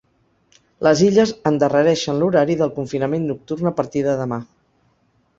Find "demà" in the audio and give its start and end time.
4.23-4.41